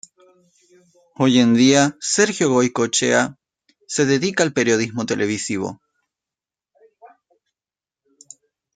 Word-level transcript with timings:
Hoy 1.13 1.37
en 1.37 1.53
día, 1.53 1.95
Sergio 2.01 2.49
Goycochea 2.49 3.35
se 3.85 4.07
dedica 4.07 4.41
al 4.41 4.51
periodismo 4.51 5.05
televisivo. 5.05 5.79